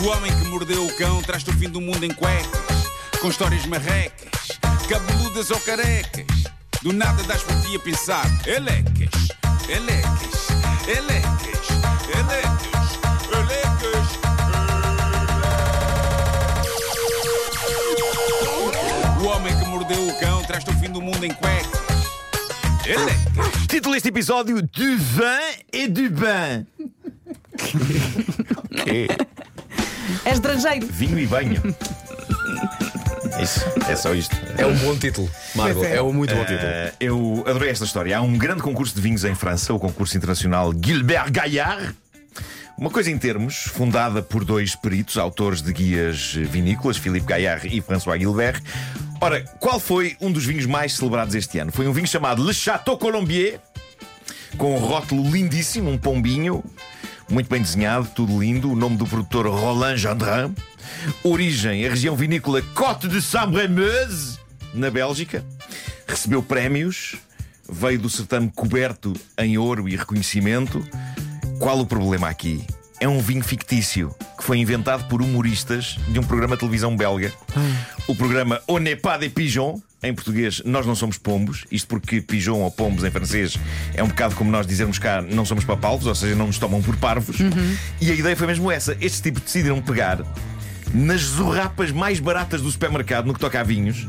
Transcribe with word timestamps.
O 0.00 0.08
homem 0.10 0.30
que 0.30 0.44
mordeu 0.48 0.84
o 0.84 0.96
cão 0.96 1.20
traz-te 1.22 1.50
o 1.50 1.52
fim 1.54 1.68
do 1.68 1.80
mundo 1.80 2.04
em 2.04 2.10
cuecas, 2.10 2.86
com 3.20 3.28
histórias 3.28 3.66
marrecas, 3.66 4.58
cabeludas 4.88 5.50
ou 5.50 5.58
carecas. 5.60 6.26
Do 6.82 6.92
nada 6.92 7.20
das 7.24 7.42
por 7.42 7.60
ti 7.62 7.74
a 7.74 7.80
pensar, 7.80 8.24
elecas, 8.46 9.10
elecas, 9.68 10.48
elecas, 10.86 11.68
elecas, 12.14 12.98
elecas. 13.32 14.08
O 19.20 19.26
homem 19.26 19.58
que 19.58 19.64
mordeu 19.66 20.08
o 20.08 20.20
cão 20.20 20.44
traz-te 20.44 20.70
o 20.70 20.78
fim 20.78 20.90
do 20.90 21.02
mundo 21.02 21.24
em 21.24 21.34
cuecas. 21.34 21.80
Elecas. 22.86 23.66
Título 23.66 23.94
deste 23.94 24.10
episódio: 24.10 24.62
Du 24.62 24.96
vin 24.96 25.64
et 25.72 25.88
du 25.88 26.08
bain. 26.10 26.66
quê? 28.84 29.08
É 30.28 30.32
estrangeiro. 30.32 30.86
Vinho 30.86 31.18
e 31.18 31.26
banho. 31.26 31.74
Isso, 33.42 33.64
é 33.88 33.96
só 33.96 34.14
isto. 34.14 34.36
É 34.58 34.66
um 34.66 34.76
bom 34.76 34.94
título, 34.94 35.30
Margot. 35.54 35.82
É. 35.82 35.96
É 35.96 36.02
um 36.02 36.12
muito 36.12 36.34
bom 36.34 36.42
título. 36.44 36.68
Eh, 36.68 36.92
eu 37.00 37.44
adorei 37.46 37.70
esta 37.70 37.86
história. 37.86 38.18
Há 38.18 38.20
um 38.20 38.36
grande 38.36 38.60
concurso 38.60 38.94
de 38.94 39.00
vinhos 39.00 39.24
em 39.24 39.34
França, 39.34 39.72
o 39.72 39.78
concurso 39.78 40.18
internacional 40.18 40.70
Gilbert 40.84 41.32
Gaillard. 41.32 41.96
Uma 42.76 42.90
coisa 42.90 43.10
em 43.10 43.16
termos, 43.16 43.54
fundada 43.68 44.20
por 44.20 44.44
dois 44.44 44.76
peritos, 44.76 45.16
autores 45.16 45.62
de 45.62 45.72
guias 45.72 46.34
vinícolas, 46.34 46.98
Philippe 46.98 47.26
Gaillard 47.26 47.66
e 47.66 47.80
François 47.80 48.20
Gilbert. 48.20 48.60
Ora, 49.22 49.42
qual 49.58 49.80
foi 49.80 50.14
um 50.20 50.30
dos 50.30 50.44
vinhos 50.44 50.66
mais 50.66 50.92
celebrados 50.92 51.34
este 51.34 51.58
ano? 51.58 51.72
Foi 51.72 51.88
um 51.88 51.92
vinho 51.92 52.06
chamado 52.06 52.44
Le 52.44 52.52
Chateau 52.52 52.98
Colombier, 52.98 53.60
com 54.58 54.76
um 54.76 54.78
rótulo 54.78 55.26
lindíssimo, 55.30 55.90
um 55.90 55.96
pombinho, 55.96 56.62
muito 57.28 57.48
bem 57.48 57.60
desenhado, 57.60 58.08
tudo 58.14 58.40
lindo. 58.40 58.70
O 58.70 58.76
nome 58.76 58.96
do 58.96 59.06
produtor 59.06 59.46
Roland 59.46 59.96
Gendrin. 59.96 60.54
Origem, 61.22 61.86
a 61.86 61.90
região 61.90 62.16
vinícola 62.16 62.62
Côte 62.74 63.08
de 63.08 63.20
Sambre-Meuse, 63.20 64.38
na 64.72 64.90
Bélgica. 64.90 65.44
Recebeu 66.06 66.42
prémios, 66.42 67.16
veio 67.70 67.98
do 67.98 68.08
certame 68.08 68.50
coberto 68.54 69.12
em 69.38 69.58
ouro 69.58 69.88
e 69.88 69.96
reconhecimento. 69.96 70.82
Qual 71.58 71.78
o 71.80 71.86
problema 71.86 72.28
aqui? 72.28 72.64
É 73.00 73.08
um 73.08 73.20
vinho 73.20 73.44
fictício 73.44 74.14
que 74.36 74.42
foi 74.42 74.58
inventado 74.58 75.06
por 75.08 75.22
humoristas 75.22 75.98
de 76.08 76.18
um 76.18 76.22
programa 76.22 76.56
de 76.56 76.60
televisão 76.60 76.96
belga. 76.96 77.32
O 78.08 78.14
programa 78.14 78.60
On 78.68 78.80
n'est 78.80 79.00
pas 79.00 79.18
des 79.18 79.28
pigeons. 79.28 79.80
Em 80.00 80.14
português, 80.14 80.62
nós 80.64 80.86
não 80.86 80.94
somos 80.94 81.18
pombos. 81.18 81.64
Isto 81.72 81.88
porque 81.88 82.20
pigeon 82.20 82.58
ou 82.60 82.70
pombos 82.70 83.02
em 83.02 83.10
francês 83.10 83.56
é 83.94 84.02
um 84.02 84.06
bocado 84.08 84.36
como 84.36 84.48
nós 84.48 84.64
dizermos 84.64 84.96
cá, 84.98 85.20
não 85.20 85.44
somos 85.44 85.64
papalvos, 85.64 86.06
ou 86.06 86.14
seja, 86.14 86.36
não 86.36 86.46
nos 86.46 86.58
tomam 86.58 86.80
por 86.80 86.96
parvos. 86.96 87.36
E 88.00 88.10
a 88.10 88.14
ideia 88.14 88.36
foi 88.36 88.46
mesmo 88.46 88.70
essa. 88.70 88.96
Estes 89.00 89.20
tipos 89.20 89.42
decidiram 89.42 89.82
pegar 89.82 90.22
nas 90.94 91.20
zorrapas 91.20 91.90
mais 91.90 92.20
baratas 92.20 92.62
do 92.62 92.70
supermercado 92.70 93.26
no 93.26 93.34
que 93.34 93.40
toca 93.40 93.60
a 93.60 93.62
vinhos, 93.62 94.06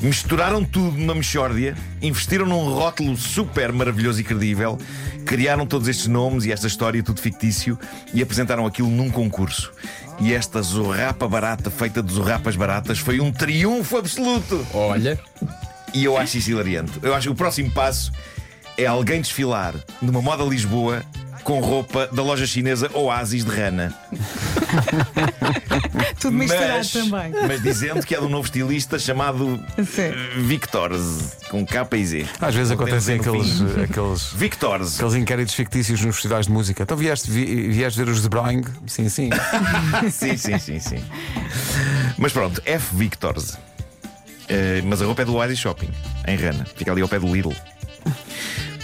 misturaram 0.00 0.64
tudo 0.64 0.96
numa 0.98 1.14
mexórdia, 1.14 1.76
investiram 2.00 2.46
num 2.46 2.72
rótulo 2.72 3.16
super 3.16 3.72
maravilhoso 3.72 4.20
e 4.20 4.24
credível, 4.24 4.78
criaram 5.24 5.66
todos 5.66 5.88
estes 5.88 6.06
nomes 6.06 6.44
e 6.44 6.52
esta 6.52 6.66
história, 6.66 7.02
tudo 7.02 7.20
fictício, 7.20 7.78
e 8.12 8.22
apresentaram 8.22 8.66
aquilo 8.66 8.88
num 8.88 9.10
concurso. 9.10 9.72
E 10.20 10.32
esta 10.32 10.60
zorrapa 10.62 11.26
barata, 11.26 11.70
feita 11.70 12.02
de 12.02 12.12
zorrapas 12.12 12.56
baratas, 12.56 12.98
foi 12.98 13.20
um 13.20 13.32
triunfo 13.32 13.96
absoluto! 13.96 14.64
Olha, 14.72 15.18
E 15.94 16.04
eu 16.04 16.16
acho 16.16 16.38
isso 16.38 16.50
hilariante. 16.50 16.92
Eu 17.02 17.14
acho 17.14 17.28
que 17.28 17.32
o 17.32 17.34
próximo 17.34 17.70
passo 17.70 18.12
é 18.78 18.86
alguém 18.86 19.20
desfilar 19.20 19.74
numa 20.00 20.22
moda 20.22 20.42
Lisboa 20.44 21.02
com 21.44 21.60
roupa 21.60 22.06
da 22.06 22.22
loja 22.22 22.46
chinesa 22.46 22.90
Oasis 22.94 23.44
de 23.44 23.50
Rana. 23.50 23.94
Tudo 26.22 26.36
misturado 26.36 26.88
também. 26.88 27.32
mas 27.46 27.62
dizendo 27.62 28.04
que 28.06 28.14
é 28.14 28.18
de 28.18 28.24
um 28.24 28.28
novo 28.28 28.44
estilista 28.46 28.98
chamado 28.98 29.62
Sim. 29.78 30.12
Victors, 30.42 31.36
com 31.50 31.66
K 31.66 31.86
e 31.96 32.06
Z. 32.06 32.26
Às 32.40 32.54
vezes 32.54 32.70
acontecem 32.72 33.16
aqueles, 33.18 33.60
aqueles, 33.60 34.32
Victors. 34.32 34.96
aqueles 34.96 35.14
inquéritos 35.14 35.54
fictícios 35.54 36.00
nos 36.04 36.16
festivais 36.16 36.46
de 36.46 36.52
música. 36.52 36.82
Então 36.82 36.96
vieste, 36.96 37.30
vi, 37.30 37.68
vieste 37.70 37.98
ver 37.98 38.10
os 38.10 38.22
de 38.22 38.28
Broing? 38.28 38.62
Sim, 38.86 39.08
sim. 39.08 39.30
sim, 40.10 40.36
sim, 40.36 40.58
sim, 40.58 40.80
sim. 40.80 41.04
Mas 42.16 42.32
pronto, 42.32 42.62
F 42.64 42.94
Victors. 42.96 43.58
Eh, 44.48 44.82
mas 44.84 45.00
a 45.00 45.06
roupa 45.06 45.22
é 45.22 45.24
do 45.24 45.34
Oasis 45.34 45.58
Shopping, 45.58 45.90
em 46.26 46.36
Rana. 46.36 46.66
Fica 46.76 46.92
ali 46.92 47.00
ao 47.02 47.08
pé 47.08 47.18
do 47.18 47.26
Lidl. 47.32 47.52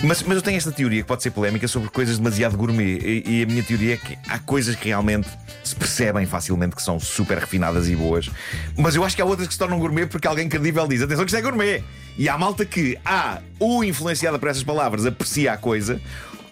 Mas, 0.01 0.23
mas 0.23 0.37
eu 0.37 0.43
tenho 0.43 0.57
esta 0.57 0.71
teoria 0.71 1.03
que 1.03 1.09
pode 1.09 1.25
ser 1.25 1.33
polémica 1.33 1.67
sobre 1.67 1.89
coisas 1.91 2.19
demasiado 2.19 2.57
gourmet. 2.57 2.99
E, 3.03 3.39
e 3.39 3.43
a 3.43 3.47
minha 3.47 3.63
teoria 3.65 3.95
é 3.95 3.97
que 3.97 4.17
há 4.29 4.39
coisas 4.39 4.77
que 4.77 4.87
realmente 4.87 5.29
se 5.65 5.75
percebem 5.75 6.25
facilmente 6.25 6.77
que 6.77 6.83
são 6.83 7.01
super 7.01 7.39
refinadas 7.39 7.89
e 7.89 7.97
boas. 7.97 8.31
Mas 8.77 8.95
eu 8.95 9.05
acho 9.05 9.17
que 9.17 9.23
há 9.23 9.25
outras 9.25 9.49
que 9.49 9.55
se 9.55 9.59
tornam 9.59 9.79
gourmet 9.79 10.07
porque 10.07 10.29
alguém 10.29 10.49
credível 10.49 10.87
diz: 10.87 11.03
atenção, 11.03 11.25
que 11.25 11.33
isto 11.33 11.39
é 11.39 11.43
gourmet. 11.43 11.83
E 12.17 12.29
há 12.29 12.39
malta 12.39 12.65
que, 12.65 12.97
A, 13.05 13.41
ou 13.59 13.83
influenciada 13.83 14.39
por 14.39 14.49
essas 14.49 14.63
palavras, 14.63 15.05
aprecia 15.05 15.53
a 15.53 15.57
coisa. 15.57 16.01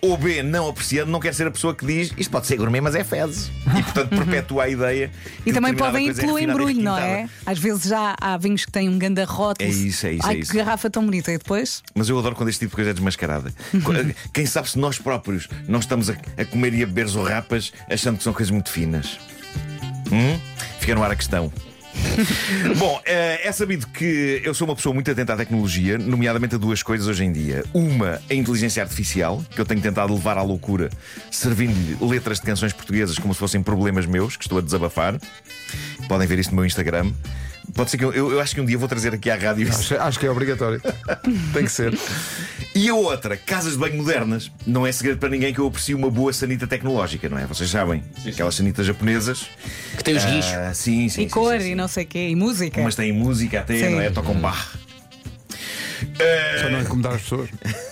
Ou 0.06 0.16
B, 0.16 0.40
não 0.40 0.68
apreciando, 0.68 1.10
não 1.10 1.18
quer 1.18 1.34
ser 1.34 1.48
a 1.48 1.50
pessoa 1.50 1.74
que 1.74 1.84
diz 1.84 2.12
isto 2.16 2.30
pode 2.30 2.46
ser 2.46 2.56
gourmet, 2.56 2.80
mas 2.80 2.94
é 2.94 3.02
fezes. 3.02 3.50
E 3.76 3.82
portanto 3.82 4.10
perpetua 4.10 4.64
a 4.64 4.68
ideia. 4.68 5.10
E 5.44 5.52
também 5.52 5.74
podem 5.74 6.06
ir 6.06 6.10
é 6.10 6.14
pelo 6.14 6.34
refinada 6.34 6.40
e 6.40 6.64
embrulho, 6.64 6.82
não 6.82 6.96
é? 6.98 7.28
Às 7.44 7.58
vezes 7.58 7.84
já 7.84 8.14
há 8.20 8.36
vinhos 8.36 8.64
que 8.64 8.70
têm 8.72 8.88
um 8.88 8.98
ganda 8.98 9.24
rótulo. 9.24 9.68
É 9.68 9.72
isso, 9.72 10.06
é 10.06 10.12
isso, 10.12 10.26
Ai, 10.26 10.36
é 10.36 10.38
isso. 10.38 10.50
que 10.52 10.58
garrafa 10.58 10.88
tão 10.88 11.04
bonita. 11.04 11.32
E 11.32 11.38
depois? 11.38 11.82
Mas 11.94 12.08
eu 12.08 12.18
adoro 12.18 12.34
quando 12.36 12.48
este 12.48 12.60
tipo 12.60 12.70
de 12.70 12.76
coisa 12.76 12.90
é 12.90 12.92
desmascarada. 12.92 13.52
Quem 14.32 14.46
sabe 14.46 14.70
se 14.70 14.78
nós 14.78 14.98
próprios 14.98 15.48
não 15.68 15.80
estamos 15.80 16.08
a, 16.10 16.14
a 16.36 16.44
comer 16.44 16.74
e 16.74 16.82
a 16.82 16.86
beber 16.86 17.06
zorrapas 17.06 17.72
achando 17.90 18.18
que 18.18 18.24
são 18.24 18.32
coisas 18.32 18.50
muito 18.50 18.70
finas. 18.70 19.18
Hum? 20.12 20.38
Fica 20.78 20.94
no 20.94 21.02
ar 21.02 21.10
a 21.10 21.16
questão. 21.16 21.52
Bom, 22.78 23.00
eh, 23.04 23.46
é 23.46 23.52
sabido 23.52 23.86
que 23.88 24.40
eu 24.44 24.54
sou 24.54 24.66
uma 24.66 24.76
pessoa 24.76 24.94
muito 24.94 25.10
atenta 25.10 25.34
à 25.34 25.36
tecnologia, 25.36 25.98
nomeadamente 25.98 26.54
a 26.54 26.58
duas 26.58 26.82
coisas 26.82 27.06
hoje 27.06 27.24
em 27.24 27.32
dia. 27.32 27.64
Uma, 27.72 28.20
a 28.28 28.34
inteligência 28.34 28.82
artificial, 28.82 29.44
que 29.50 29.60
eu 29.60 29.64
tenho 29.64 29.80
tentado 29.80 30.12
levar 30.14 30.38
à 30.38 30.42
loucura, 30.42 30.90
servindo-lhe 31.30 31.96
letras 32.08 32.40
de 32.40 32.46
canções 32.46 32.72
portuguesas 32.72 33.18
como 33.18 33.34
se 33.34 33.40
fossem 33.40 33.62
problemas 33.62 34.06
meus, 34.06 34.36
que 34.36 34.44
estou 34.44 34.58
a 34.58 34.60
desabafar. 34.60 35.18
Podem 36.08 36.26
ver 36.26 36.38
isto 36.38 36.50
no 36.50 36.56
meu 36.56 36.66
Instagram. 36.66 37.12
Pode 37.74 37.90
ser 37.90 37.98
que 37.98 38.04
eu, 38.04 38.12
eu, 38.12 38.32
eu 38.32 38.40
acho 38.40 38.54
que 38.54 38.60
um 38.60 38.64
dia 38.64 38.78
vou 38.78 38.88
trazer 38.88 39.14
aqui 39.14 39.30
à 39.30 39.36
rádio 39.36 39.68
isso. 39.68 39.94
Acho, 39.94 40.02
acho 40.02 40.18
que 40.18 40.26
é 40.26 40.30
obrigatório. 40.30 40.80
Tem 41.52 41.64
que 41.64 41.70
ser. 41.70 41.98
E 42.74 42.88
a 42.88 42.94
outra, 42.94 43.36
casas 43.36 43.72
de 43.72 43.78
banho 43.78 43.96
modernas. 43.96 44.50
Não 44.66 44.86
é 44.86 44.92
segredo 44.92 45.18
para 45.18 45.28
ninguém 45.28 45.52
que 45.52 45.60
eu 45.60 45.66
aprecio 45.66 45.96
uma 45.96 46.10
boa 46.10 46.32
sanita 46.32 46.66
tecnológica, 46.66 47.28
não 47.28 47.38
é? 47.38 47.46
Vocês 47.46 47.70
sabem, 47.70 48.02
aquelas 48.26 48.54
sanitas 48.54 48.86
japonesas. 48.86 49.46
que 49.96 50.04
tem 50.04 50.16
os 50.16 50.24
guichos. 50.24 50.52
Ah, 50.52 50.72
sim, 50.74 51.08
sim. 51.08 51.22
e 51.22 51.24
sim, 51.24 51.28
cor 51.28 51.54
sim, 51.54 51.60
sim. 51.60 51.70
e 51.72 51.74
não 51.74 51.88
sei 51.88 52.04
o 52.04 52.06
quê. 52.06 52.28
E 52.28 52.36
música. 52.36 52.80
Umas 52.80 52.94
têm 52.94 53.12
música 53.12 53.60
até, 53.60 53.78
Sim. 53.78 53.90
não 53.90 54.00
é? 54.00 54.10
Tocam 54.10 54.34
bar. 54.34 54.72
Para 56.16 56.70
não 56.70 56.80
incomodar 56.80 57.14
as 57.14 57.22
pessoas. 57.22 57.48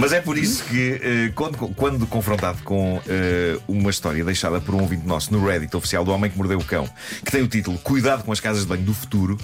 Mas 0.00 0.14
é 0.14 0.20
por 0.22 0.38
isso 0.38 0.64
que, 0.64 0.98
eh, 1.02 1.32
quando, 1.34 1.58
quando 1.74 2.06
confrontado 2.06 2.62
com 2.62 3.02
eh, 3.06 3.58
uma 3.68 3.90
história 3.90 4.24
deixada 4.24 4.58
por 4.58 4.74
um 4.74 4.80
ouvinte 4.80 5.06
nosso 5.06 5.30
no 5.30 5.46
Reddit 5.46 5.76
oficial 5.76 6.02
do 6.06 6.10
Homem 6.10 6.30
que 6.30 6.38
Mordeu 6.38 6.58
o 6.58 6.64
Cão, 6.64 6.88
que 7.22 7.30
tem 7.30 7.42
o 7.42 7.46
título 7.46 7.76
Cuidado 7.76 8.24
com 8.24 8.32
as 8.32 8.40
casas 8.40 8.62
de 8.62 8.68
banho 8.68 8.82
do 8.82 8.94
futuro, 8.94 9.36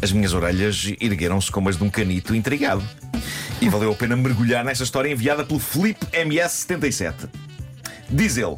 as 0.00 0.10
minhas 0.10 0.32
orelhas 0.32 0.94
ergueram-se 0.98 1.52
como 1.52 1.68
as 1.68 1.76
de 1.76 1.84
um 1.84 1.90
canito 1.90 2.34
intrigado. 2.34 2.82
E 3.60 3.68
valeu 3.68 3.92
a 3.92 3.94
pena 3.94 4.16
mergulhar 4.16 4.64
nesta 4.64 4.82
história 4.82 5.12
enviada 5.12 5.44
pelo 5.44 5.60
Felipe 5.60 6.06
MS77. 6.06 7.28
Diz 8.08 8.38
ele. 8.38 8.56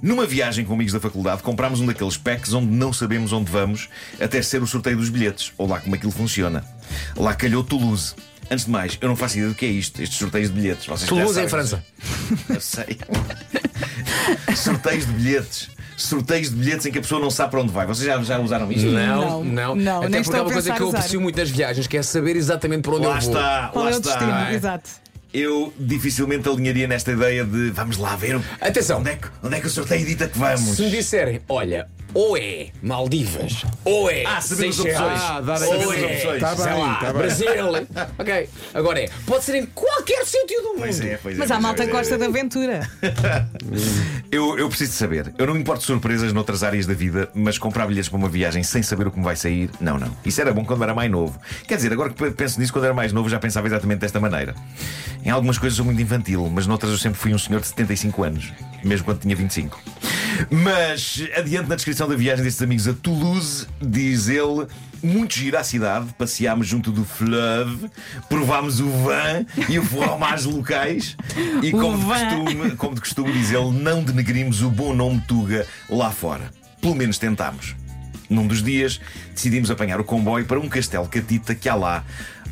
Numa 0.00 0.24
viagem 0.24 0.64
com 0.64 0.72
amigos 0.72 0.94
da 0.94 1.00
faculdade, 1.00 1.42
comprámos 1.42 1.82
um 1.82 1.86
daqueles 1.86 2.16
packs 2.16 2.54
onde 2.54 2.68
não 2.72 2.90
sabemos 2.90 3.34
onde 3.34 3.52
vamos 3.52 3.90
até 4.18 4.40
ser 4.40 4.62
o 4.62 4.66
sorteio 4.66 4.96
dos 4.96 5.10
bilhetes, 5.10 5.52
ou 5.58 5.68
lá 5.68 5.78
como 5.78 5.94
aquilo 5.94 6.10
funciona. 6.10 6.64
Lá 7.14 7.34
calhou 7.34 7.62
Toulouse. 7.62 8.14
Antes 8.50 8.64
de 8.64 8.70
mais, 8.70 8.98
eu 9.00 9.08
não 9.08 9.14
faço 9.16 9.36
ideia 9.36 9.48
do 9.50 9.54
que 9.54 9.64
é 9.64 9.68
isto, 9.68 10.02
estes 10.02 10.18
sorteios 10.18 10.48
de 10.48 10.54
bilhetes. 10.60 10.86
Vocês 10.86 11.08
Toulouse 11.08 11.40
em 11.40 11.48
França. 11.48 11.84
Eu 12.50 12.60
sei. 12.60 12.98
sorteios 14.56 15.06
de 15.06 15.12
bilhetes. 15.12 15.70
Sorteios 15.96 16.48
de 16.50 16.56
bilhetes 16.56 16.86
em 16.86 16.90
que 16.92 16.98
a 16.98 17.02
pessoa 17.02 17.20
não 17.20 17.30
sabe 17.30 17.50
para 17.50 17.60
onde 17.60 17.70
vai. 17.72 17.86
Vocês 17.86 18.06
já, 18.06 18.20
já 18.22 18.38
usaram 18.38 18.70
isto? 18.72 18.86
Não, 18.86 19.44
Não, 19.44 19.44
não. 19.44 19.74
não, 19.76 19.98
Até 19.98 20.08
nem 20.08 20.22
porque 20.22 20.38
é 20.38 20.42
uma 20.42 20.50
coisa 20.52 20.72
que 20.72 20.80
eu 20.80 20.88
aprecio 20.88 21.20
muito 21.20 21.36
nas 21.36 21.50
viagens, 21.50 21.86
que 21.86 21.96
é 21.96 22.02
saber 22.02 22.36
exatamente 22.36 22.82
para 22.82 22.94
onde 22.96 23.06
Lá 23.06 23.16
eu 23.16 23.20
vou. 23.20 23.30
está, 23.30 23.68
Qual 23.72 23.84
lá 23.84 23.90
é 23.90 23.94
o 23.94 23.98
está. 23.98 24.10
destino? 24.16 24.32
é? 24.38 24.54
Exato. 24.54 24.90
Eu 25.32 25.72
dificilmente 25.78 26.48
alinharia 26.48 26.88
nesta 26.88 27.12
ideia 27.12 27.44
de 27.44 27.70
vamos 27.70 27.98
lá 27.98 28.16
ver 28.16 28.40
Atenção. 28.60 28.98
Onde, 28.98 29.10
é 29.10 29.16
que, 29.16 29.28
onde 29.44 29.54
é 29.56 29.60
que 29.60 29.66
o 29.66 29.70
sorteio 29.70 30.04
dita 30.04 30.26
que 30.26 30.36
vamos. 30.38 30.76
Se 30.76 30.82
me 30.82 30.90
disserem, 30.90 31.40
olha, 31.48 31.86
ou 32.14 32.36
é 32.36 32.68
Maldivas, 32.82 33.64
ou 33.84 34.10
é 34.10 34.24
Ah, 34.24 34.40
sabemos 34.40 34.76
Seychelles, 34.76 35.00
opções. 35.00 35.20
Ah, 35.22 35.40
dar 35.40 35.62
ou 35.62 35.68
sabemos 35.68 35.96
é, 35.96 36.06
opções. 36.06 36.40
Tá 36.40 36.56
sei 36.56 36.66
bem, 36.66 36.80
lá, 36.80 36.94
tá 36.94 37.04
bem. 37.04 37.12
Brasil. 37.14 37.46
ok, 38.18 38.48
agora 38.74 39.00
é, 39.00 39.10
pode 39.26 39.44
ser 39.44 39.54
em 39.56 39.66
qualquer 39.66 40.24
sítio 40.26 40.60
do 40.62 40.68
mundo. 40.70 40.78
Pois 40.80 41.00
é, 41.00 41.18
pois 41.22 41.36
é, 41.36 41.38
Mas 41.38 41.50
há 41.50 41.54
pois 41.54 41.58
é, 41.58 41.62
malta 41.62 41.84
que 41.84 41.90
pois 41.90 42.06
é. 42.06 42.10
gosta 42.10 42.18
de 42.18 42.24
aventura. 42.24 42.90
Eu, 44.32 44.56
eu 44.56 44.68
preciso 44.68 44.92
de 44.92 44.96
saber. 44.96 45.34
Eu 45.36 45.46
não 45.46 45.54
me 45.54 45.60
importo 45.60 45.80
de 45.80 45.86
surpresas 45.86 46.32
noutras 46.32 46.62
áreas 46.62 46.86
da 46.86 46.94
vida, 46.94 47.28
mas 47.34 47.58
comprar 47.58 47.86
bilhetes 47.86 48.08
para 48.08 48.16
uma 48.16 48.28
viagem 48.28 48.62
sem 48.62 48.80
saber 48.80 49.08
o 49.08 49.10
que 49.10 49.18
me 49.18 49.24
vai 49.24 49.34
sair, 49.34 49.68
não, 49.80 49.98
não. 49.98 50.16
Isso 50.24 50.40
era 50.40 50.52
bom 50.52 50.64
quando 50.64 50.84
era 50.84 50.94
mais 50.94 51.10
novo. 51.10 51.36
Quer 51.66 51.74
dizer, 51.74 51.92
agora 51.92 52.10
que 52.10 52.30
penso 52.30 52.60
nisso, 52.60 52.72
quando 52.72 52.84
era 52.84 52.94
mais 52.94 53.12
novo 53.12 53.28
já 53.28 53.40
pensava 53.40 53.66
exatamente 53.66 53.98
desta 53.98 54.20
maneira. 54.20 54.54
Em 55.24 55.30
algumas 55.30 55.58
coisas 55.58 55.76
sou 55.76 55.84
muito 55.84 56.00
infantil, 56.00 56.48
mas 56.52 56.66
noutras 56.66 56.92
eu 56.92 56.98
sempre 56.98 57.18
fui 57.18 57.34
um 57.34 57.38
senhor 57.38 57.60
de 57.60 57.66
75 57.66 58.22
anos, 58.22 58.52
mesmo 58.84 59.04
quando 59.04 59.18
tinha 59.18 59.34
25. 59.34 59.80
Mas 60.50 61.22
adiante 61.36 61.68
na 61.68 61.74
descrição 61.74 62.08
da 62.08 62.14
viagem 62.14 62.44
destes 62.44 62.62
amigos 62.62 62.88
a 62.88 62.92
Toulouse, 62.92 63.66
diz 63.80 64.28
ele. 64.28 64.66
Muito 65.02 65.34
gira 65.34 65.60
a 65.60 65.64
cidade, 65.64 66.08
passeámos 66.18 66.66
junto 66.66 66.92
do 66.92 67.06
fleuve, 67.06 67.90
provámos 68.28 68.80
o 68.80 68.86
vin 68.86 69.46
e 69.70 69.78
o 69.78 69.82
fromage 69.82 70.46
locais 70.46 71.16
e, 71.62 71.70
como 71.70 71.96
de, 71.96 72.04
costume, 72.04 72.70
como 72.76 72.94
de 72.94 73.00
costume, 73.00 73.32
diz 73.32 73.50
ele, 73.50 73.70
não 73.70 74.02
denegrimos 74.02 74.60
o 74.60 74.68
bom 74.68 74.94
nome 74.94 75.22
Tuga 75.26 75.66
lá 75.88 76.10
fora. 76.10 76.50
Pelo 76.82 76.94
menos 76.94 77.16
tentámos. 77.16 77.74
Num 78.28 78.46
dos 78.46 78.62
dias, 78.62 79.00
decidimos 79.34 79.70
apanhar 79.70 79.98
o 80.00 80.04
comboio 80.04 80.44
para 80.44 80.60
um 80.60 80.68
castelo 80.68 81.08
catita 81.08 81.54
que 81.54 81.68
há 81.68 81.74
lá, 81.74 82.04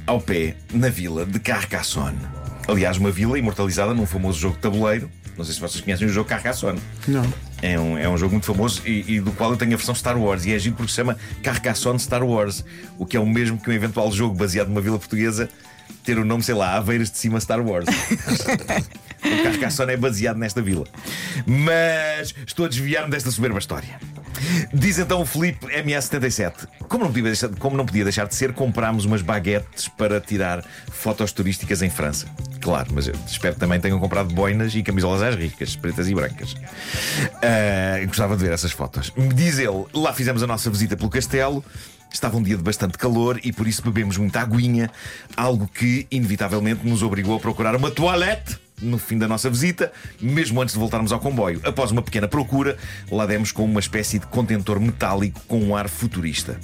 ao 0.07 0.19
pé, 0.19 0.57
na 0.73 0.89
vila 0.89 1.27
de 1.27 1.39
Carcassonne. 1.39 2.19
Aliás, 2.67 2.97
uma 2.97 3.11
vila 3.11 3.39
imortalizada 3.39 3.93
num 3.93 4.07
famoso 4.07 4.41
jogo 4.41 4.57
de 4.57 4.63
tabuleiro. 4.63 5.11
Não 5.37 5.45
sei 5.45 5.55
se 5.55 5.61
vocês 5.61 5.83
conhecem 5.83 6.07
o 6.07 6.11
jogo 6.11 6.29
Carcassonne. 6.29 6.81
Não. 7.07 7.31
É 7.61 7.79
um, 7.79 7.99
é 7.99 8.09
um 8.09 8.17
jogo 8.17 8.33
muito 8.33 8.47
famoso 8.47 8.83
e, 8.87 9.15
e 9.15 9.21
do 9.21 9.33
qual 9.33 9.51
eu 9.51 9.57
tenho 9.57 9.75
a 9.75 9.77
versão 9.77 9.95
Star 9.95 10.17
Wars. 10.17 10.45
E 10.45 10.53
é 10.53 10.59
giro 10.59 10.77
porque 10.77 10.91
se 10.91 10.97
chama 10.97 11.17
Carcassonne 11.43 11.99
Star 11.99 12.25
Wars. 12.25 12.65
O 12.97 13.05
que 13.05 13.17
é 13.17 13.21
o 13.21 13.27
mesmo 13.27 13.59
que 13.59 13.69
um 13.69 13.73
eventual 13.73 14.11
jogo 14.13 14.35
baseado 14.35 14.69
numa 14.69 14.81
vila 14.81 14.99
portuguesa 14.99 15.49
ter 16.05 16.19
o 16.19 16.25
nome, 16.25 16.43
sei 16.43 16.55
lá, 16.55 16.77
Aveiras 16.77 17.11
de 17.11 17.19
Cima 17.19 17.41
Star 17.41 17.61
Wars. 17.61 17.87
o 19.25 19.43
Carcassonne 19.43 19.93
é 19.93 19.97
baseado 19.97 20.37
nesta 20.37 20.63
vila. 20.63 20.87
Mas 21.47 22.35
estou 22.47 22.65
a 22.65 22.69
desviar-me 22.69 23.11
desta 23.11 23.31
soberba 23.31 23.59
história. 23.59 24.01
Diz 24.73 24.99
então 24.99 25.21
o 25.21 25.27
Felipe 25.27 25.67
MS77. 25.67 26.67
Como 26.89 27.05
não, 27.05 27.11
podia 27.11 27.25
deixar, 27.25 27.49
como 27.51 27.77
não 27.77 27.87
podia 27.87 28.05
deixar 28.05 28.27
de 28.27 28.35
ser, 28.35 28.53
comprámos 28.53 29.05
umas 29.05 29.23
baguetes 29.23 29.89
para 29.89 30.21
tirar 30.21 30.65
fotos 30.91 31.33
turísticas 31.33 31.83
em 31.83 31.91
França. 31.91 32.27
Claro, 32.61 32.89
mas 32.93 33.07
eu 33.07 33.15
espero 33.27 33.55
que 33.55 33.61
também 33.61 33.81
tenham 33.81 33.99
comprado 33.99 34.35
boinas 34.35 34.75
e 34.75 34.83
camisolas 34.83 35.23
às 35.23 35.35
ricas, 35.35 35.77
pretas 35.77 36.09
e 36.09 36.15
brancas. 36.15 36.55
Ah, 37.43 38.05
gostava 38.07 38.37
de 38.37 38.45
ver 38.45 38.53
essas 38.53 38.73
fotos. 38.73 39.13
Diz 39.35 39.59
ele, 39.59 39.85
lá 39.93 40.13
fizemos 40.13 40.43
a 40.43 40.47
nossa 40.47 40.71
visita 40.71 40.97
pelo 40.97 41.11
castelo. 41.11 41.65
Estava 42.13 42.37
um 42.37 42.43
dia 42.43 42.57
de 42.57 42.63
bastante 42.63 42.97
calor 42.97 43.41
e 43.45 43.53
por 43.53 43.67
isso 43.67 43.83
bebemos 43.83 44.17
muita 44.17 44.41
aguinha, 44.41 44.91
algo 45.37 45.69
que 45.69 46.07
inevitavelmente 46.11 46.87
nos 46.87 47.03
obrigou 47.03 47.37
a 47.37 47.41
procurar 47.41 47.77
uma 47.77 47.91
toilette 47.91 48.59
no 48.81 48.99
fim 48.99 49.19
da 49.19 49.27
nossa 49.27 49.51
visita, 49.51 49.93
mesmo 50.21 50.61
antes 50.63 50.75
de 50.75 50.81
voltarmos 50.81 51.13
ao 51.13 51.21
comboio. 51.21 51.61
Após 51.65 51.91
uma 51.91 52.03
pequena 52.03 52.29
procura, 52.29 52.77
lá 53.11 53.27
demos 53.27 53.53
com 53.53 53.65
uma 53.65 53.81
espécie 53.81 54.19
de 54.19 54.27
contentor 54.27 54.81
metálico 54.81 55.41
com 55.47 55.61
um 55.61 55.77
ar 55.77 55.89
futurista. 55.89 56.59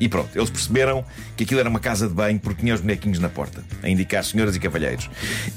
E 0.00 0.08
pronto, 0.08 0.30
eles 0.34 0.50
perceberam 0.50 1.04
que 1.36 1.44
aquilo 1.44 1.60
era 1.60 1.68
uma 1.68 1.80
casa 1.80 2.08
de 2.08 2.14
banho 2.14 2.38
porque 2.38 2.60
tinha 2.60 2.74
os 2.74 2.80
bonequinhos 2.80 3.18
na 3.18 3.28
porta, 3.28 3.64
a 3.82 3.88
indicar 3.88 4.24
senhoras 4.24 4.56
e 4.56 4.60
cavalheiros. 4.60 5.08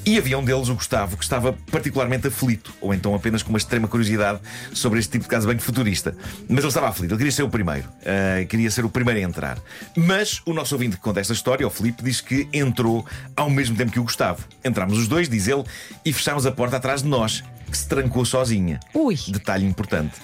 E 0.04 0.18
havia 0.18 0.38
um 0.38 0.44
deles, 0.44 0.68
o 0.68 0.74
Gustavo, 0.74 1.16
que 1.16 1.22
estava 1.22 1.52
particularmente 1.70 2.28
aflito, 2.28 2.72
ou 2.80 2.94
então 2.94 3.14
apenas 3.14 3.42
com 3.42 3.50
uma 3.50 3.58
extrema 3.58 3.88
curiosidade 3.88 4.40
sobre 4.72 4.98
este 4.98 5.12
tipo 5.12 5.24
de 5.24 5.28
casa 5.28 5.46
de 5.46 5.52
banho 5.52 5.60
futurista. 5.60 6.16
Mas 6.48 6.58
ele 6.58 6.68
estava 6.68 6.88
aflito, 6.88 7.12
ele 7.12 7.18
queria 7.18 7.32
ser 7.32 7.42
o 7.42 7.48
primeiro, 7.48 7.88
ah, 8.04 8.44
queria 8.44 8.70
ser 8.70 8.84
o 8.84 8.90
primeiro 8.90 9.20
a 9.20 9.22
entrar. 9.22 9.58
Mas 9.96 10.40
o 10.46 10.52
nosso 10.52 10.74
ouvinte 10.74 10.96
que 10.96 11.02
conta 11.02 11.20
esta 11.20 11.32
história, 11.32 11.66
o 11.66 11.70
Filipe, 11.70 12.02
diz 12.02 12.20
que 12.20 12.48
entrou 12.52 13.04
ao 13.36 13.50
mesmo 13.50 13.76
tempo 13.76 13.92
que 13.92 14.00
o 14.00 14.04
Gustavo. 14.04 14.44
Entramos 14.64 14.98
os 14.98 15.08
dois, 15.08 15.28
diz 15.28 15.48
ele, 15.48 15.64
e 16.04 16.12
fechámos 16.12 16.46
a 16.46 16.52
porta 16.52 16.76
atrás 16.76 17.02
de 17.02 17.08
nós, 17.08 17.42
que 17.70 17.76
se 17.76 17.86
trancou 17.86 18.24
sozinha. 18.24 18.80
Ui. 18.94 19.16
Detalhe 19.28 19.66
importante. 19.66 20.14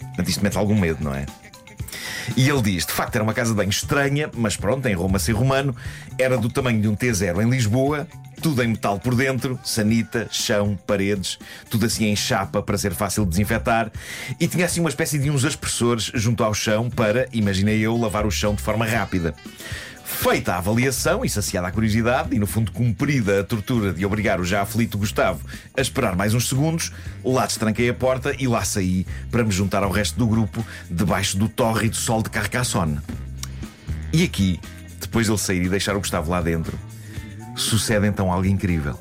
Portanto, 0.00 0.28
isto 0.28 0.42
mete 0.42 0.58
algum 0.58 0.78
medo, 0.78 1.02
não 1.02 1.14
é? 1.14 1.24
E 2.36 2.48
ele 2.48 2.62
diz: 2.62 2.86
de 2.86 2.92
facto 2.92 3.14
era 3.14 3.24
uma 3.24 3.34
casa 3.34 3.50
de 3.50 3.56
banho 3.56 3.70
estranha, 3.70 4.30
mas 4.34 4.56
pronto, 4.56 4.86
em 4.86 4.94
Roma 4.94 5.18
ser 5.18 5.32
romano, 5.32 5.74
era 6.18 6.36
do 6.36 6.48
tamanho 6.48 6.80
de 6.80 6.88
um 6.88 6.96
T0 6.96 7.42
em 7.42 7.50
Lisboa, 7.50 8.06
tudo 8.40 8.62
em 8.62 8.68
metal 8.68 8.98
por 8.98 9.14
dentro, 9.14 9.58
sanita, 9.62 10.26
chão, 10.30 10.78
paredes, 10.86 11.38
tudo 11.68 11.86
assim 11.86 12.06
em 12.06 12.16
chapa 12.16 12.62
para 12.62 12.78
ser 12.78 12.94
fácil 12.94 13.24
de 13.24 13.30
desinfetar, 13.30 13.90
e 14.38 14.48
tinha 14.48 14.64
assim 14.66 14.80
uma 14.80 14.88
espécie 14.88 15.18
de 15.18 15.30
uns 15.30 15.44
aspersores 15.44 16.10
junto 16.14 16.42
ao 16.42 16.54
chão 16.54 16.88
para, 16.88 17.28
imaginei 17.32 17.80
eu, 17.80 17.96
lavar 17.96 18.26
o 18.26 18.30
chão 18.30 18.54
de 18.54 18.62
forma 18.62 18.86
rápida. 18.86 19.34
Feita 20.18 20.52
a 20.54 20.58
avaliação 20.58 21.24
e 21.24 21.30
saciada 21.30 21.68
a 21.68 21.72
curiosidade, 21.72 22.34
e 22.34 22.38
no 22.38 22.46
fundo 22.46 22.70
cumprida 22.72 23.40
a 23.40 23.44
tortura 23.44 23.92
de 23.92 24.04
obrigar 24.04 24.38
o 24.38 24.44
já 24.44 24.60
aflito 24.60 24.98
Gustavo 24.98 25.40
a 25.76 25.80
esperar 25.80 26.14
mais 26.14 26.34
uns 26.34 26.48
segundos, 26.48 26.92
lá 27.24 27.46
destranquei 27.46 27.88
a 27.88 27.94
porta 27.94 28.34
e 28.38 28.46
lá 28.46 28.62
saí 28.62 29.06
para 29.30 29.42
me 29.42 29.50
juntar 29.50 29.82
ao 29.82 29.90
resto 29.90 30.18
do 30.18 30.26
grupo 30.26 30.64
debaixo 30.90 31.38
do 31.38 31.48
tórrido 31.48 31.96
sol 31.96 32.22
de 32.22 32.28
Carcassonne. 32.28 32.98
E 34.12 34.22
aqui, 34.24 34.60
depois 35.00 35.26
de 35.26 35.32
ele 35.32 35.38
sair 35.38 35.62
e 35.62 35.68
deixar 35.70 35.96
o 35.96 36.00
Gustavo 36.00 36.30
lá 36.30 36.42
dentro, 36.42 36.78
sucede 37.56 38.06
então 38.06 38.30
algo 38.30 38.46
incrível. 38.46 38.98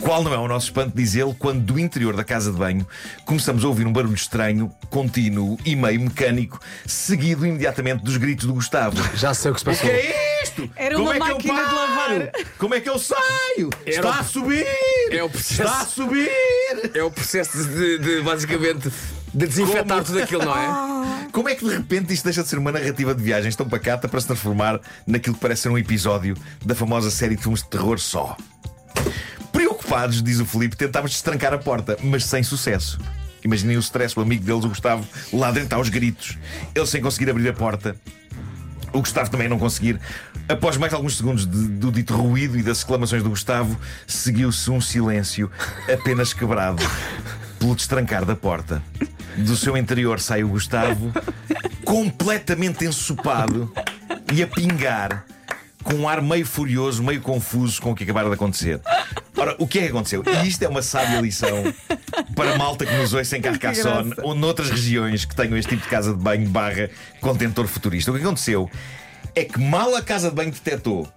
Qual 0.00 0.22
não 0.22 0.32
é 0.32 0.38
o 0.38 0.48
nosso 0.48 0.66
espanto, 0.66 0.96
diz 0.96 1.14
ele, 1.16 1.34
quando 1.38 1.60
do 1.60 1.78
interior 1.78 2.16
da 2.16 2.22
casa 2.22 2.52
de 2.52 2.56
banho 2.56 2.86
começamos 3.24 3.64
a 3.64 3.68
ouvir 3.68 3.86
um 3.86 3.92
barulho 3.92 4.14
estranho, 4.14 4.72
contínuo 4.88 5.58
e 5.64 5.74
meio 5.74 6.00
mecânico, 6.00 6.58
seguido 6.86 7.44
imediatamente 7.44 8.02
dos 8.04 8.16
gritos 8.16 8.46
do 8.46 8.54
Gustavo. 8.54 8.96
Já 9.16 9.34
sei 9.34 9.50
o 9.50 9.54
que 9.54 9.60
se 9.60 9.66
O 9.66 9.70
passou. 9.70 9.90
que 9.90 9.96
é 9.96 10.27
isto? 10.42 10.70
Era 10.76 10.94
Como 10.94 11.08
uma 11.08 11.16
é 11.16 11.20
que 11.20 11.26
máquina 11.32 11.54
de 11.54 11.60
paro? 11.64 11.76
lavar. 11.76 12.32
Como 12.58 12.74
é 12.74 12.80
que 12.80 12.88
eu 12.88 12.98
saio? 12.98 13.70
Era 13.86 13.96
Está 13.96 14.08
o- 14.10 14.12
a 14.20 14.24
subir! 14.24 14.66
É 15.10 15.22
o 15.22 15.30
processo. 15.30 15.62
Está 15.62 15.80
a 15.80 15.86
subir! 15.86 16.30
É 16.94 17.02
o 17.02 17.10
processo 17.10 17.64
de, 17.64 17.98
de, 17.98 18.20
basicamente 18.22 18.90
de 19.32 19.46
desinfetar 19.46 19.84
Como? 19.86 20.04
tudo 20.04 20.22
aquilo, 20.22 20.44
não 20.44 20.56
é? 20.56 21.28
Como 21.32 21.48
é 21.48 21.54
que 21.54 21.64
de 21.64 21.70
repente 21.74 22.12
isto 22.12 22.24
deixa 22.24 22.42
de 22.42 22.48
ser 22.48 22.58
uma 22.58 22.72
narrativa 22.72 23.14
de 23.14 23.22
viagens 23.22 23.54
tão 23.56 23.68
pacata 23.68 24.08
para 24.08 24.20
se 24.20 24.26
transformar 24.26 24.80
naquilo 25.06 25.34
que 25.34 25.40
parece 25.40 25.62
ser 25.62 25.68
um 25.70 25.78
episódio 25.78 26.36
da 26.64 26.74
famosa 26.74 27.10
série 27.10 27.36
de 27.36 27.42
filmes 27.42 27.62
de 27.62 27.68
terror 27.68 27.98
só? 27.98 28.36
Preocupados, 29.52 30.22
diz 30.22 30.40
o 30.40 30.46
Felipe, 30.46 30.76
tentámos 30.76 31.10
destrancar 31.12 31.52
a 31.54 31.58
porta, 31.58 31.96
mas 32.02 32.24
sem 32.24 32.42
sucesso. 32.42 32.98
Imaginem 33.44 33.76
o 33.76 33.80
stress, 33.80 34.18
o 34.18 34.22
amigo 34.22 34.44
deles, 34.44 34.64
o 34.64 34.68
Gustavo, 34.68 35.06
lá 35.32 35.50
dentro 35.50 35.76
aos 35.78 35.88
gritos. 35.88 36.36
Ele 36.74 36.86
sem 36.86 37.00
conseguir 37.00 37.30
abrir 37.30 37.48
a 37.48 37.52
porta. 37.52 37.96
O 38.92 39.00
Gustavo 39.00 39.30
também 39.30 39.48
não 39.48 39.58
conseguir. 39.58 40.00
Após 40.48 40.76
mais 40.76 40.92
alguns 40.94 41.16
segundos 41.16 41.46
de- 41.46 41.68
do 41.68 41.92
dito 41.92 42.14
ruído 42.16 42.58
e 42.58 42.62
das 42.62 42.78
exclamações 42.78 43.22
do 43.22 43.30
Gustavo, 43.30 43.78
seguiu-se 44.06 44.70
um 44.70 44.80
silêncio 44.80 45.50
apenas 45.92 46.32
quebrado 46.32 46.82
pelo 47.58 47.74
destrancar 47.74 48.24
da 48.24 48.34
porta. 48.34 48.82
Do 49.36 49.56
seu 49.56 49.76
interior 49.76 50.18
sai 50.20 50.42
o 50.42 50.48
Gustavo, 50.48 51.12
completamente 51.84 52.84
ensopado 52.84 53.72
e 54.32 54.42
a 54.42 54.46
pingar, 54.46 55.24
com 55.82 55.94
um 55.94 56.08
ar 56.08 56.20
meio 56.20 56.44
furioso, 56.46 57.02
meio 57.02 57.20
confuso 57.20 57.80
com 57.80 57.92
o 57.92 57.94
que 57.94 58.04
acabara 58.04 58.28
de 58.28 58.34
acontecer. 58.34 58.80
Ora, 59.36 59.54
o 59.58 59.66
que 59.66 59.78
é 59.78 59.82
que 59.82 59.88
aconteceu? 59.88 60.22
E 60.26 60.48
isto 60.48 60.62
é 60.64 60.68
uma 60.68 60.82
sábia 60.82 61.20
lição 61.20 61.72
para 62.34 62.54
a 62.54 62.58
malta 62.58 62.84
que 62.86 62.94
nos 62.96 63.12
ouça 63.12 63.36
em 63.36 63.40
Carcassonne 63.40 64.14
ou 64.22 64.34
noutras 64.34 64.70
regiões 64.70 65.24
que 65.24 65.34
tenham 65.34 65.56
este 65.56 65.70
tipo 65.70 65.82
de 65.82 65.88
casa 65.88 66.12
de 66.12 66.18
banho 66.18 66.48
barra 66.48 66.88
contentor 67.20 67.66
futurista. 67.66 68.10
O 68.10 68.14
que 68.14 68.20
aconteceu 68.20 68.70
é 69.34 69.44
que 69.44 69.58
mal 69.60 69.94
a 69.94 70.02
casa 70.02 70.30
de 70.30 70.34
banho 70.36 70.50
detectou 70.50 71.08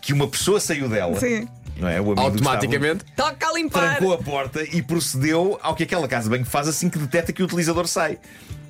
que 0.00 0.12
uma 0.12 0.28
pessoa 0.28 0.60
saiu 0.60 0.88
dela, 0.88 1.18
Sim. 1.18 1.48
não 1.78 1.88
é? 1.88 1.98
Gustavo, 2.00 2.28
Automaticamente. 2.28 3.04
Toca 3.16 3.48
a 3.48 3.52
limpar. 3.54 3.96
trancou 3.96 4.12
a 4.12 4.18
porta 4.18 4.62
e 4.62 4.82
procedeu 4.82 5.58
ao 5.62 5.74
que 5.74 5.82
aquela 5.82 6.06
casa 6.06 6.24
de 6.24 6.30
banho 6.30 6.44
faz 6.44 6.68
assim 6.68 6.88
que 6.90 6.98
detecta 6.98 7.32
que 7.32 7.42
o 7.42 7.46
utilizador 7.46 7.86
sai. 7.86 8.18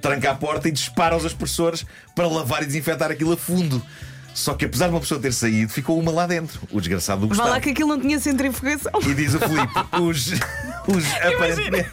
Tranca 0.01 0.31
a 0.31 0.35
porta 0.35 0.69
e 0.69 0.73
dispara 0.73 1.17
os 1.17 1.25
aspersores 1.25 1.85
para 2.15 2.27
lavar 2.29 2.63
e 2.63 2.67
desinfetar 2.67 3.11
aquilo 3.11 3.33
a 3.33 3.37
fundo. 3.37 3.83
Só 4.35 4.53
que 4.53 4.65
apesar 4.65 4.87
de 4.89 4.95
uma 4.95 5.01
pessoa 5.01 5.21
ter 5.21 5.33
saído, 5.33 5.73
ficou 5.73 5.99
uma 5.99 6.11
lá 6.11 6.27
dentro. 6.27 6.61
O 6.73 6.81
desgraçado 6.81 7.21
do 7.21 7.29
Vá 7.29 7.35
Gustavo. 7.35 7.51
lá 7.51 7.61
que 7.61 7.71
aquilo 7.71 7.89
não 7.91 8.01
tinha 8.01 8.19
centrifugação. 8.19 8.93
E 9.07 9.15
diz 9.15 9.33
o 9.33 9.39
Filipe, 9.39 9.73
os, 10.03 10.31
os 10.87 11.05
aparentemente. 11.15 11.91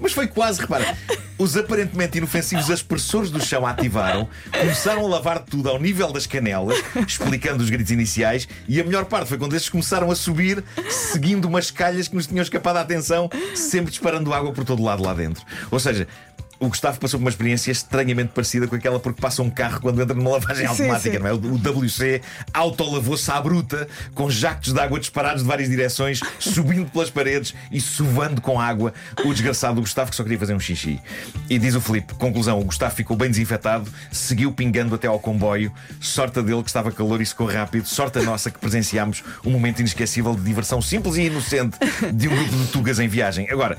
Mas 0.00 0.12
foi 0.12 0.26
quase, 0.26 0.60
repara. 0.60 0.96
Os 1.38 1.56
aparentemente 1.56 2.18
inofensivos 2.18 2.70
aspersores 2.70 3.30
do 3.30 3.44
chão 3.44 3.64
ativaram, 3.66 4.28
começaram 4.50 5.04
a 5.04 5.08
lavar 5.08 5.38
tudo 5.40 5.68
ao 5.68 5.80
nível 5.80 6.12
das 6.12 6.26
canelas, 6.26 6.82
explicando 7.06 7.62
os 7.62 7.70
gritos 7.70 7.92
iniciais, 7.92 8.48
e 8.66 8.80
a 8.80 8.84
melhor 8.84 9.04
parte 9.04 9.28
foi 9.28 9.38
quando 9.38 9.54
estes 9.54 9.70
começaram 9.70 10.10
a 10.10 10.16
subir, 10.16 10.62
seguindo 10.90 11.44
umas 11.46 11.70
calhas 11.70 12.08
que 12.08 12.16
nos 12.16 12.26
tinham 12.26 12.42
escapado 12.42 12.76
a 12.76 12.80
atenção, 12.80 13.30
sempre 13.54 13.90
disparando 13.90 14.32
água 14.32 14.52
por 14.52 14.64
todo 14.64 14.82
lado 14.82 15.02
lá 15.02 15.14
dentro. 15.14 15.44
Ou 15.70 15.78
seja. 15.78 16.06
O 16.60 16.68
Gustavo 16.68 16.98
passou 16.98 17.20
por 17.20 17.24
uma 17.24 17.30
experiência 17.30 17.70
estranhamente 17.70 18.32
parecida 18.34 18.66
com 18.66 18.74
aquela 18.74 18.98
porque 18.98 19.20
passa 19.20 19.42
um 19.42 19.50
carro 19.50 19.80
quando 19.80 20.02
entra 20.02 20.14
numa 20.14 20.30
lavagem 20.30 20.66
Sim, 20.66 20.70
automática, 20.70 21.16
sim. 21.16 21.18
não 21.18 21.26
é? 21.28 21.32
O 21.32 21.54
WC 21.54 22.20
autolavou-se 22.52 23.30
à 23.30 23.40
bruta, 23.40 23.86
com 24.14 24.28
jactos 24.28 24.72
de 24.72 24.80
água 24.80 24.98
disparados 24.98 25.42
de 25.42 25.48
várias 25.48 25.68
direções, 25.68 26.20
subindo 26.38 26.90
pelas 26.90 27.10
paredes 27.10 27.54
e 27.70 27.80
sovando 27.80 28.40
com 28.40 28.60
água 28.60 28.92
o 29.24 29.32
desgraçado 29.32 29.76
do 29.76 29.82
Gustavo 29.82 30.10
que 30.10 30.16
só 30.16 30.22
queria 30.24 30.38
fazer 30.38 30.54
um 30.54 30.60
xixi. 30.60 31.00
E 31.48 31.58
diz 31.58 31.74
o 31.76 31.80
Filipe, 31.80 32.14
conclusão, 32.14 32.58
o 32.58 32.64
Gustavo 32.64 32.94
ficou 32.94 33.16
bem 33.16 33.30
desinfetado, 33.30 33.88
seguiu 34.10 34.52
pingando 34.52 34.94
até 34.94 35.06
ao 35.06 35.20
comboio, 35.20 35.72
sorte 36.00 36.42
dele 36.42 36.62
que 36.62 36.70
estava 36.70 36.90
calor 36.90 37.20
e 37.20 37.26
secou 37.26 37.46
rápido, 37.46 37.86
sorte 37.86 38.18
a 38.18 38.22
nossa 38.22 38.50
que 38.50 38.58
presenciámos 38.58 39.22
um 39.44 39.50
momento 39.50 39.80
inesquecível 39.80 40.34
de 40.34 40.42
diversão 40.42 40.82
simples 40.82 41.16
e 41.16 41.22
inocente 41.22 41.78
de 42.12 42.28
um 42.28 42.34
grupo 42.34 42.56
de 42.56 42.66
tugas 42.68 42.98
em 42.98 43.06
viagem. 43.06 43.48
Agora, 43.50 43.78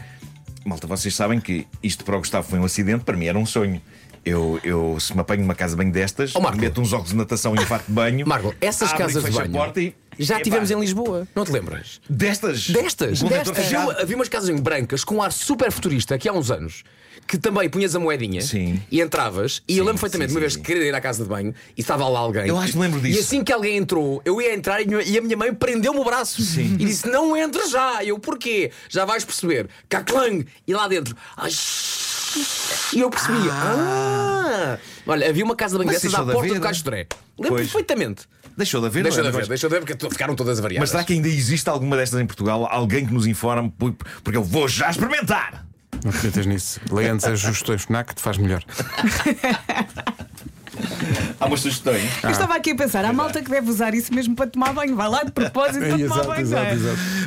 malta, 0.69 0.87
vocês 0.87 1.13
sabem 1.15 1.39
que 1.39 1.67
isto 1.83 2.03
para 2.05 2.15
o 2.15 2.19
Gustavo 2.19 2.47
foi 2.47 2.59
um 2.59 2.63
acidente, 2.65 3.03
para 3.03 3.17
mim 3.17 3.25
era 3.25 3.37
um 3.37 3.45
sonho. 3.45 3.81
Eu, 4.25 4.59
eu 4.63 4.97
se 4.99 5.13
me 5.15 5.21
apanho 5.21 5.41
numa 5.41 5.55
casa 5.55 5.75
banho 5.77 5.91
destas, 5.91 6.33
Marco. 6.33 6.57
meto 6.59 6.81
uns 6.81 6.91
óculos 6.91 7.11
de 7.11 7.17
natação 7.17 7.55
e 7.55 7.59
um 7.59 7.65
fato 7.65 7.85
de 7.87 7.93
banho. 7.93 8.27
Marco, 8.27 8.53
essas 8.61 8.89
abro 8.91 9.05
casas 9.05 9.23
de 9.23 9.31
banho- 9.31 9.73
e 10.17 10.23
Já 10.23 10.35
Epá. 10.35 10.43
tivemos 10.43 10.69
em 10.69 10.79
Lisboa, 10.79 11.25
não 11.33 11.45
te 11.45 11.51
lembras? 11.51 12.01
Destas? 12.09 12.69
Destas. 12.69 13.23
Havia, 13.23 14.01
havia 14.01 14.15
umas 14.17 14.27
casas 14.27 14.59
brancas 14.59 15.05
com 15.05 15.15
um 15.15 15.21
ar 15.21 15.31
super 15.31 15.71
futurista 15.71 16.15
aqui 16.15 16.27
há 16.27 16.33
uns 16.33 16.51
anos. 16.51 16.83
Que 17.29 17.37
também 17.37 17.69
punhas 17.69 17.95
a 17.95 17.99
moedinha 17.99 18.41
Sim. 18.41 18.81
e 18.89 18.99
entravas. 18.99 19.61
E 19.67 19.77
eu 19.77 19.83
lembro 19.85 20.01
perfeitamente, 20.01 20.31
sim, 20.31 20.35
uma 20.35 20.39
sim, 20.39 20.41
vez 20.41 20.53
sim. 20.55 20.61
querer 20.63 20.87
ir 20.87 20.95
à 20.95 20.99
casa 20.99 21.21
de 21.21 21.29
banho 21.29 21.53
e 21.77 21.81
estava 21.81 22.07
lá 22.07 22.17
alguém. 22.17 22.47
Eu 22.47 22.57
acho 22.57 22.73
que 22.73 22.79
lembro 22.79 22.99
disso. 22.99 23.19
E 23.19 23.21
assim 23.21 23.43
que 23.43 23.53
alguém 23.53 23.77
entrou, 23.77 24.19
eu 24.25 24.41
ia 24.41 24.55
entrar 24.55 24.81
e 24.81 25.17
a 25.17 25.21
minha 25.21 25.37
mãe 25.37 25.53
prendeu-me 25.53 25.99
o 25.99 26.03
braço 26.03 26.41
e 26.59 26.77
disse: 26.77 27.07
Não 27.07 27.37
entres 27.37 27.69
já. 27.69 28.03
E 28.03 28.09
eu, 28.09 28.17
porquê? 28.17 28.71
Já 28.89 29.05
vais 29.05 29.23
perceber. 29.23 29.69
Caclang! 29.87 30.43
E 30.65 30.73
lá 30.73 30.87
dentro. 30.87 31.15
Ai, 31.37 31.51
e 32.95 32.99
eu 32.99 33.11
percebi. 33.11 33.47
Ah. 33.51 34.79
Olha, 35.05 35.29
havia 35.29 35.45
uma 35.45 35.55
casa 35.55 35.73
de 35.73 35.77
banho 35.83 35.93
Mas 35.93 36.01
dessas 36.01 36.19
à 36.19 36.23
porta 36.23 36.59
do 36.59 36.83
Dré. 36.83 37.07
Lembro 37.37 37.57
Pois. 37.57 37.61
perfeitamente. 37.61 38.23
Deixou 38.57 38.81
de 38.81 38.87
haver, 38.87 39.03
Deixou 39.03 39.23
não 39.23 39.29
de 39.29 39.35
é? 39.35 39.39
haver, 39.39 39.47
deixou 39.49 39.69
de 39.69 39.75
haver, 39.75 39.85
porque 39.85 40.09
ficaram 40.09 40.35
todas 40.35 40.57
avariadas. 40.57 40.81
Mas 40.81 40.89
será 40.89 41.03
que 41.03 41.13
ainda 41.13 41.27
existe 41.27 41.69
alguma 41.69 41.95
destas 41.95 42.19
em 42.19 42.25
Portugal? 42.25 42.67
Alguém 42.71 43.05
que 43.05 43.13
nos 43.13 43.27
informe? 43.27 43.71
Porque 44.23 44.35
eu 44.35 44.43
vou 44.43 44.67
já 44.67 44.89
experimentar! 44.89 45.68
Não 46.03 46.11
acreditas 46.11 46.45
nisso. 46.45 46.79
Lê 46.91 47.09
antes 47.09 47.25
as 47.25 47.39
sugestões 47.39 47.85
que 47.85 47.91
te 48.15 48.21
faz 48.21 48.37
melhor. 48.37 48.63
Há 51.39 51.45
umas 51.45 51.59
sugestões. 51.61 52.03
Eu 52.23 52.29
estava 52.31 52.55
aqui 52.55 52.71
a 52.71 52.75
pensar, 52.75 53.05
há 53.05 53.13
malta 53.13 53.41
que 53.41 53.49
deve 53.49 53.69
usar 53.69 53.93
isso 53.93 54.13
mesmo 54.13 54.35
para 54.35 54.47
tomar 54.47 54.73
banho. 54.73 54.95
Vai 54.95 55.09
lá 55.09 55.23
de 55.23 55.31
propósito 55.31 55.79
para 55.79 55.97
tomar 55.97 56.23
banho. 56.25 56.47
não 56.47 56.57
é? 56.57 56.77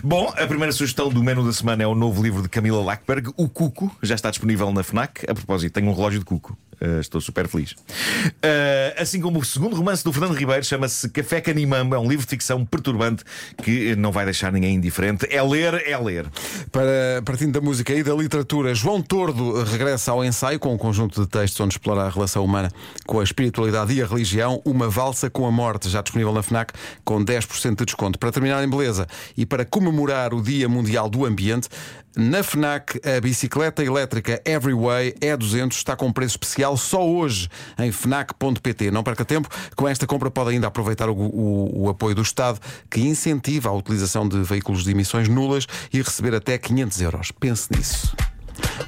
Bom, 0.02 0.34
a 0.36 0.46
primeira 0.46 0.72
sugestão 0.72 1.08
do 1.08 1.22
menu 1.22 1.44
da 1.44 1.52
semana 1.52 1.82
é 1.82 1.86
o 1.86 1.94
novo 1.94 2.22
livro 2.22 2.42
de 2.42 2.48
Camila 2.48 2.82
Lackberg, 2.82 3.30
O 3.36 3.48
Cuco. 3.48 3.94
Já 4.02 4.14
está 4.14 4.30
disponível 4.30 4.70
na 4.72 4.82
Fnac. 4.82 5.24
A 5.28 5.34
propósito, 5.34 5.72
tenho 5.72 5.88
um 5.88 5.94
relógio 5.94 6.18
de 6.18 6.24
Cuco. 6.24 6.56
Uh, 6.82 6.98
estou 6.98 7.20
super 7.20 7.46
feliz. 7.46 7.72
Uh, 7.72 9.00
assim 9.00 9.20
como 9.20 9.38
o 9.38 9.44
segundo 9.44 9.76
romance 9.76 10.02
do 10.02 10.12
Fernando 10.12 10.34
Ribeiro, 10.36 10.64
chama-se 10.64 11.08
Café 11.10 11.40
Canimambo. 11.40 11.94
É 11.94 11.98
um 11.98 12.08
livro 12.08 12.26
de 12.26 12.30
ficção 12.30 12.64
perturbante 12.64 13.22
que 13.62 13.94
não 13.94 14.10
vai 14.10 14.24
deixar 14.24 14.50
ninguém 14.50 14.74
indiferente. 14.74 15.24
É 15.30 15.40
ler, 15.40 15.74
é 15.86 15.96
ler. 15.96 16.26
Para, 16.72 17.22
partindo 17.24 17.52
da 17.52 17.60
música 17.60 17.94
e 17.94 18.02
da 18.02 18.12
literatura, 18.12 18.74
João 18.74 19.00
Tordo 19.00 19.62
regressa 19.62 20.10
ao 20.10 20.24
ensaio 20.24 20.58
com 20.58 20.74
um 20.74 20.78
conjunto 20.78 21.20
de 21.20 21.28
textos 21.28 21.60
onde 21.60 21.74
explora 21.74 22.02
a 22.02 22.08
relação 22.10 22.44
humana 22.44 22.68
com 23.06 23.20
a 23.20 23.22
espiritualidade 23.22 23.61
e 23.92 24.02
a 24.02 24.06
religião. 24.06 24.60
Uma 24.64 24.88
valsa 24.88 25.28
com 25.30 25.46
a 25.46 25.50
morte, 25.50 25.88
já 25.88 26.02
disponível 26.02 26.32
na 26.32 26.42
Fnac, 26.42 26.72
com 27.04 27.24
10% 27.24 27.76
de 27.76 27.84
desconto. 27.86 28.18
Para 28.18 28.32
terminar 28.32 28.62
em 28.64 28.68
beleza 28.68 29.06
e 29.36 29.44
para 29.46 29.64
comemorar 29.64 30.34
o 30.34 30.42
Dia 30.42 30.68
Mundial 30.68 31.08
do 31.08 31.24
Ambiente, 31.24 31.68
na 32.14 32.42
Fnac 32.42 33.00
a 33.08 33.20
bicicleta 33.20 33.82
elétrica 33.82 34.40
Everyway 34.44 35.14
E200 35.20 35.72
está 35.72 35.96
com 35.96 36.12
preço 36.12 36.32
especial 36.34 36.76
só 36.76 37.06
hoje 37.08 37.48
em 37.78 37.90
Fnac.pt. 37.90 38.90
Não 38.90 39.02
perca 39.02 39.24
tempo, 39.24 39.48
com 39.74 39.88
esta 39.88 40.06
compra 40.06 40.30
pode 40.30 40.50
ainda 40.50 40.66
aproveitar 40.66 41.08
o, 41.08 41.14
o- 41.16 41.84
o 41.84 41.88
apoio 41.88 42.14
do 42.14 42.22
Estado 42.22 42.60
que 42.90 43.00
incentiva 43.00 43.70
a 43.70 43.72
utilização 43.72 44.28
de 44.28 44.42
veículos 44.42 44.84
de 44.84 44.90
emissões 44.90 45.28
nulas 45.28 45.66
e 45.92 46.02
receber 46.02 46.34
até 46.34 46.58
500 46.58 47.00
euros. 47.00 47.30
Pense 47.30 47.68
nisso. 47.74 48.14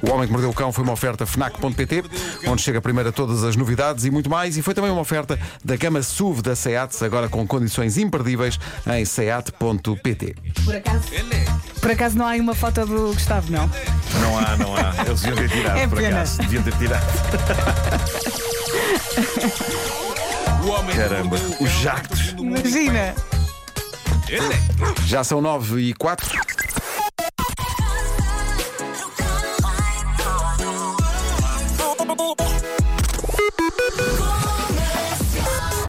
O 0.01 0.11
Homem 0.11 0.27
que 0.27 0.31
Mordeu 0.31 0.49
o 0.49 0.53
Cão 0.53 0.71
foi 0.71 0.83
uma 0.83 0.93
oferta 0.93 1.25
FNAC.pt, 1.25 2.03
onde 2.47 2.61
chega 2.61 2.81
primeiro 2.81 3.09
a 3.09 3.11
todas 3.11 3.43
as 3.43 3.55
novidades 3.55 4.05
e 4.05 4.11
muito 4.11 4.29
mais. 4.29 4.57
E 4.57 4.61
foi 4.61 4.73
também 4.73 4.91
uma 4.91 5.01
oferta 5.01 5.39
da 5.63 5.75
gama 5.75 6.01
SUV 6.03 6.41
da 6.41 6.55
SEAT, 6.55 7.03
agora 7.03 7.27
com 7.29 7.45
condições 7.47 7.97
imperdíveis 7.97 8.59
em 8.87 9.05
SEAT.pt. 9.05 10.35
Por 10.63 10.75
acaso, 10.75 11.03
por 11.81 11.91
acaso 11.91 12.17
não 12.17 12.25
há 12.25 12.31
aí 12.31 12.41
uma 12.41 12.55
foto 12.55 12.85
do 12.85 13.13
Gustavo, 13.13 13.51
não? 13.51 13.69
Não 14.21 14.37
há, 14.39 14.57
não 14.57 14.75
há. 14.75 14.93
Eles 15.05 15.21
deviam 15.21 15.47
ter 15.47 15.49
tirado, 15.49 15.77
É 15.79 15.87
por 15.87 15.97
pena. 15.97 16.15
acaso. 16.17 16.37
Deviam 16.39 16.63
ter 16.63 16.73
tirado. 16.77 17.05
Caramba, 20.95 21.37
os 21.59 21.69
jactos. 21.81 22.35
Imagina. 22.37 23.13
Já 25.05 25.23
são 25.23 25.41
9 25.41 25.81
e 25.81 25.93
4. 25.93 26.64